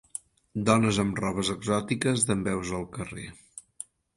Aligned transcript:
Dones 0.69 0.99
amb 1.03 1.21
robes 1.25 1.51
exòtiques 1.57 2.27
dempeus 2.31 2.73
al 2.79 2.89
carrer 2.97 3.29